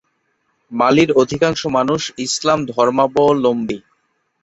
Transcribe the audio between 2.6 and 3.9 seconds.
ধর্মাবলম্বী।